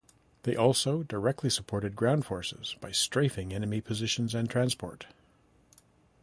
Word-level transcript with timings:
They 0.45 0.55
also 0.55 1.03
directly 1.03 1.51
supported 1.51 1.95
ground 1.95 2.25
forces 2.25 2.75
by 2.81 2.91
strafing 2.91 3.53
enemy 3.53 3.81
positions 3.81 4.33
and 4.33 4.49
transport. 4.49 5.05